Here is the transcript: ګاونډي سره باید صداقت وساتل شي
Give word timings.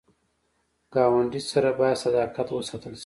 ګاونډي 0.93 1.41
سره 1.51 1.69
باید 1.79 2.01
صداقت 2.03 2.47
وساتل 2.51 2.93
شي 2.97 2.99